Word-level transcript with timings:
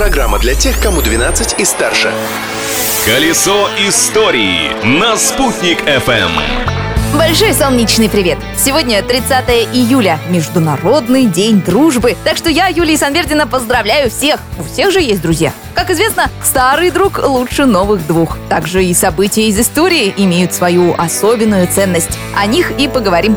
Программа 0.00 0.38
для 0.38 0.54
тех, 0.54 0.80
кому 0.80 1.02
12 1.02 1.60
и 1.60 1.64
старше. 1.66 2.10
Колесо 3.04 3.68
истории 3.86 4.72
на 4.82 5.18
«Спутник 5.18 5.82
FM. 5.82 6.30
Большой 7.18 7.52
солнечный 7.52 8.08
привет! 8.08 8.38
Сегодня 8.56 9.02
30 9.02 9.46
июля, 9.74 10.18
Международный 10.30 11.26
день 11.26 11.60
дружбы. 11.60 12.16
Так 12.24 12.38
что 12.38 12.48
я, 12.48 12.68
Юлия 12.68 12.96
Санвердина, 12.96 13.46
поздравляю 13.46 14.08
всех. 14.08 14.40
У 14.58 14.64
всех 14.64 14.90
же 14.90 15.02
есть 15.02 15.20
друзья. 15.20 15.52
Как 15.74 15.90
известно, 15.90 16.30
старый 16.42 16.90
друг 16.90 17.20
лучше 17.22 17.66
новых 17.66 18.06
двух. 18.06 18.38
Также 18.48 18.82
и 18.82 18.94
события 18.94 19.48
из 19.48 19.60
истории 19.60 20.14
имеют 20.16 20.54
свою 20.54 20.94
особенную 20.96 21.66
ценность. 21.66 22.18
О 22.34 22.46
них 22.46 22.72
и 22.78 22.88
поговорим. 22.88 23.36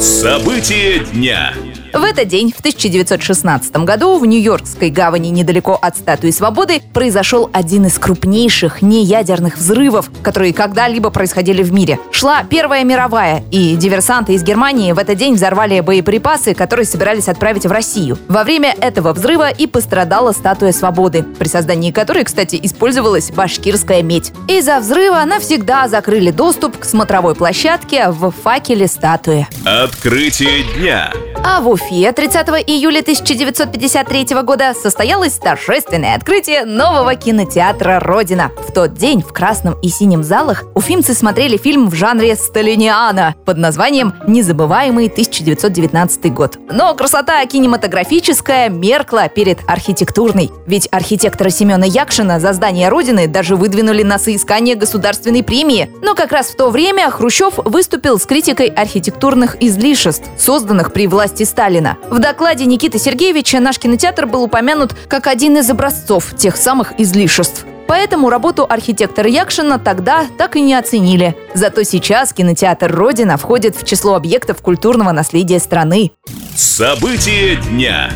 События 0.00 1.00
дня. 1.00 1.52
В 1.96 2.04
этот 2.04 2.28
день, 2.28 2.52
в 2.52 2.58
1916 2.58 3.74
году, 3.76 4.18
в 4.18 4.26
Нью-Йоркской 4.26 4.90
гавани 4.90 5.28
недалеко 5.30 5.78
от 5.80 5.96
Статуи 5.96 6.30
Свободы 6.30 6.82
произошел 6.92 7.48
один 7.54 7.86
из 7.86 7.98
крупнейших 7.98 8.82
неядерных 8.82 9.56
взрывов, 9.56 10.10
которые 10.22 10.52
когда-либо 10.52 11.08
происходили 11.08 11.62
в 11.62 11.72
мире. 11.72 11.98
Шла 12.10 12.44
Первая 12.44 12.84
мировая, 12.84 13.42
и 13.50 13.76
диверсанты 13.76 14.34
из 14.34 14.42
Германии 14.42 14.92
в 14.92 14.98
этот 14.98 15.16
день 15.16 15.36
взорвали 15.36 15.80
боеприпасы, 15.80 16.52
которые 16.52 16.84
собирались 16.84 17.28
отправить 17.28 17.64
в 17.64 17.72
Россию. 17.72 18.18
Во 18.28 18.44
время 18.44 18.74
этого 18.78 19.14
взрыва 19.14 19.48
и 19.48 19.66
пострадала 19.66 20.32
Статуя 20.32 20.72
Свободы, 20.72 21.22
при 21.22 21.48
создании 21.48 21.92
которой, 21.92 22.24
кстати, 22.24 22.60
использовалась 22.62 23.30
башкирская 23.30 24.02
медь. 24.02 24.32
Из-за 24.48 24.80
взрыва 24.80 25.24
навсегда 25.24 25.88
закрыли 25.88 26.30
доступ 26.30 26.76
к 26.78 26.84
смотровой 26.84 27.34
площадке 27.34 28.10
в 28.10 28.32
факеле 28.32 28.86
статуи. 28.86 29.48
Открытие 29.64 30.62
дня. 30.76 31.10
А 31.44 31.60
в 31.60 31.68
Уфе 31.68 32.10
30 32.12 32.48
июля 32.66 33.00
1953 33.00 34.42
года 34.42 34.74
состоялось 34.74 35.34
торжественное 35.34 36.14
открытие 36.16 36.64
нового 36.64 37.14
кинотеатра 37.14 38.00
«Родина». 38.00 38.50
В 38.56 38.72
тот 38.72 38.94
день 38.94 39.22
в 39.22 39.32
красном 39.32 39.78
и 39.80 39.88
синем 39.88 40.24
залах 40.24 40.64
уфимцы 40.74 41.14
смотрели 41.14 41.56
фильм 41.56 41.88
в 41.88 41.94
жанре 41.94 42.36
«Сталиниана» 42.36 43.34
под 43.44 43.58
названием 43.58 44.14
«Незабываемый 44.26 45.06
1919 45.06 46.32
год». 46.32 46.58
Но 46.70 46.94
красота 46.94 47.44
кинематографическая 47.46 48.68
меркла 48.68 49.28
перед 49.28 49.58
архитектурной. 49.68 50.50
Ведь 50.66 50.88
архитектора 50.90 51.50
Семена 51.50 51.86
Якшина 51.86 52.40
за 52.40 52.52
здание 52.52 52.88
Родины 52.88 53.28
даже 53.28 53.56
выдвинули 53.56 54.02
на 54.02 54.18
соискание 54.18 54.74
государственной 54.74 55.42
премии. 55.42 55.90
Но 56.02 56.14
как 56.14 56.32
раз 56.32 56.48
в 56.48 56.56
то 56.56 56.70
время 56.70 57.10
Хрущев 57.10 57.54
выступил 57.64 58.18
с 58.18 58.26
критикой 58.26 58.66
архитектурных 58.66 59.56
излишеств, 59.60 60.24
созданных 60.38 60.92
при 60.92 61.06
власти 61.06 61.25
Сталина. 61.44 61.96
В 62.10 62.18
докладе 62.18 62.66
Никиты 62.66 62.98
Сергеевича 62.98 63.60
наш 63.60 63.78
кинотеатр 63.78 64.26
был 64.26 64.42
упомянут 64.44 64.94
как 65.08 65.26
один 65.26 65.56
из 65.58 65.68
образцов 65.68 66.36
тех 66.36 66.56
самых 66.56 66.98
излишеств. 66.98 67.66
Поэтому 67.86 68.30
работу 68.30 68.66
архитектора 68.68 69.28
Якшина 69.28 69.78
тогда 69.78 70.26
так 70.38 70.56
и 70.56 70.60
не 70.60 70.74
оценили. 70.74 71.36
Зато 71.54 71.84
сейчас 71.84 72.32
кинотеатр 72.32 72.92
«Родина» 72.92 73.36
входит 73.36 73.76
в 73.76 73.84
число 73.84 74.14
объектов 74.14 74.60
культурного 74.60 75.12
наследия 75.12 75.58
страны. 75.60 76.10
События 76.54 77.56
дня. 77.56 78.10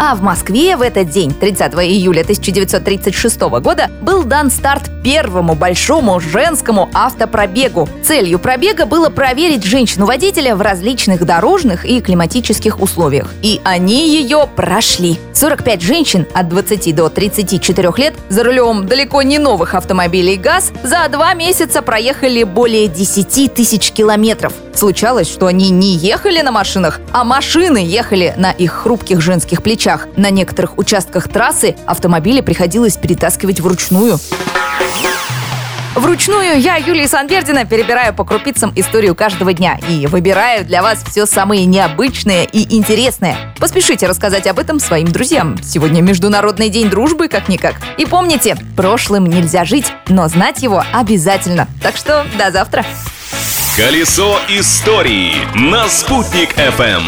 А 0.00 0.14
в 0.14 0.22
Москве 0.22 0.76
в 0.76 0.82
этот 0.82 1.10
день, 1.10 1.32
30 1.32 1.72
июля 1.74 2.20
1936 2.20 3.40
года, 3.40 3.90
был 4.00 4.22
дан 4.22 4.48
старт 4.48 4.88
первому 5.02 5.56
большому 5.56 6.20
женскому 6.20 6.88
автопробегу. 6.94 7.88
Целью 8.04 8.38
пробега 8.38 8.86
было 8.86 9.10
проверить 9.10 9.64
женщину-водителя 9.64 10.54
в 10.54 10.60
различных 10.60 11.26
дорожных 11.26 11.84
и 11.84 12.00
климатических 12.00 12.80
условиях. 12.80 13.34
И 13.42 13.60
они 13.64 14.08
ее 14.08 14.48
прошли. 14.54 15.18
45 15.38 15.82
женщин 15.82 16.26
от 16.34 16.48
20 16.48 16.96
до 16.96 17.08
34 17.08 17.92
лет 17.96 18.14
за 18.28 18.42
рулем 18.42 18.86
далеко 18.86 19.22
не 19.22 19.38
новых 19.38 19.76
автомобилей 19.76 20.36
ГАЗ 20.36 20.72
за 20.82 21.08
два 21.08 21.32
месяца 21.34 21.80
проехали 21.80 22.42
более 22.42 22.88
10 22.88 23.54
тысяч 23.54 23.92
километров. 23.92 24.52
Случалось, 24.74 25.28
что 25.30 25.46
они 25.46 25.70
не 25.70 25.94
ехали 25.94 26.40
на 26.40 26.50
машинах, 26.50 26.98
а 27.12 27.22
машины 27.22 27.78
ехали 27.78 28.34
на 28.36 28.50
их 28.50 28.72
хрупких 28.72 29.20
женских 29.20 29.62
плечах. 29.62 30.08
На 30.16 30.30
некоторых 30.30 30.76
участках 30.76 31.28
трассы 31.28 31.76
автомобили 31.86 32.40
приходилось 32.40 32.96
перетаскивать 32.96 33.60
вручную. 33.60 34.18
Вручную 35.94 36.60
я, 36.60 36.76
Юлия 36.76 37.08
Санбердина, 37.08 37.64
перебираю 37.64 38.14
по 38.14 38.24
крупицам 38.24 38.72
историю 38.76 39.14
каждого 39.14 39.52
дня 39.52 39.78
и 39.88 40.06
выбираю 40.06 40.64
для 40.64 40.82
вас 40.82 41.02
все 41.02 41.26
самое 41.26 41.64
необычное 41.64 42.44
и 42.44 42.76
интересное. 42.76 43.36
Поспешите 43.58 44.06
рассказать 44.06 44.46
об 44.46 44.58
этом 44.58 44.80
своим 44.80 45.08
друзьям. 45.08 45.56
Сегодня 45.62 46.02
Международный 46.02 46.68
день 46.68 46.90
дружбы, 46.90 47.28
как-никак. 47.28 47.76
И 47.96 48.06
помните, 48.06 48.56
прошлым 48.76 49.26
нельзя 49.26 49.64
жить, 49.64 49.92
но 50.08 50.28
знать 50.28 50.62
его 50.62 50.84
обязательно. 50.92 51.66
Так 51.82 51.96
что 51.96 52.24
до 52.36 52.50
завтра. 52.50 52.84
Колесо 53.76 54.38
истории 54.48 55.32
на 55.54 55.88
«Спутник 55.88 56.56
FM. 56.56 57.02